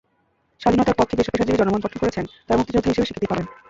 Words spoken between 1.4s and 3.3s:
জনমত গঠন করেছেন, তাঁরা মুক্তিযোদ্ধা হিসেবে স্বীকৃতি